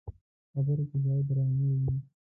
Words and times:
خبرو 0.51 0.83
کې 0.89 0.97
باید 1.03 1.25
درناوی 1.27 1.73
وي 1.81 1.95